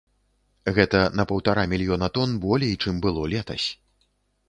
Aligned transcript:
Гэта 0.77 1.01
на 1.19 1.27
паўтара 1.33 1.67
мільёна 1.75 2.07
тон 2.19 2.35
болей, 2.49 2.73
чым 2.83 2.95
было 3.07 3.31
летась. 3.37 3.67